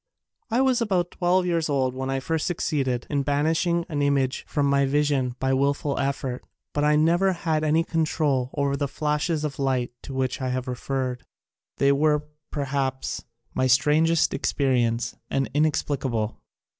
[0.49, 4.65] I was about twelve years old when I first succeeded in banishing an image from
[4.65, 6.43] my vision by wilful effort,
[6.73, 10.67] but I never had any control over the flashes of light to which I have
[10.67, 11.23] referred.
[11.77, 16.33] They were, per haps, my strangest experience and inex plicable.